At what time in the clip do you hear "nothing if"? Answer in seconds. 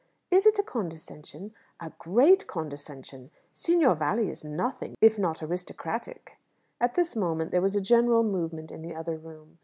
4.43-5.19